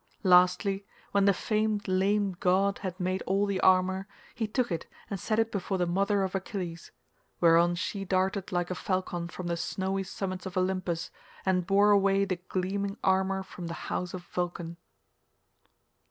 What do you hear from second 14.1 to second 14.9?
of Vulcan.